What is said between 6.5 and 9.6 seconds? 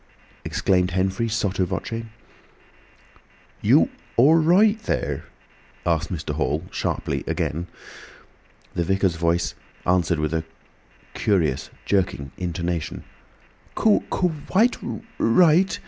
sharply, again. The Vicar's voice